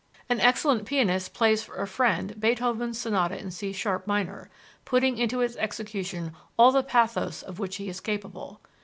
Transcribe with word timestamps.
An 0.29 0.39
excellent 0.39 0.87
pianist 0.87 1.31
plays 1.35 1.61
for 1.61 1.75
a 1.75 1.85
friend 1.85 2.39
Beethoven's 2.39 2.97
sonata 2.97 3.37
in 3.39 3.51
C 3.51 3.71
sharp 3.71 4.07
minor, 4.07 4.49
putting 4.83 5.19
into 5.19 5.41
its 5.41 5.55
execution 5.57 6.33
all 6.57 6.71
the 6.71 6.81
pathos 6.81 7.43
of 7.43 7.59
which 7.59 7.75
he 7.75 7.87
is 7.87 7.99
capable. 7.99 8.61